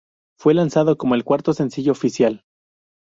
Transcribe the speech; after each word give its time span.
Fue 0.39 0.55
lanzado 0.55 0.97
como 0.97 1.13
el 1.13 1.23
cuarto 1.23 1.53
sencillo 1.53 1.91
oficial. 1.91 2.41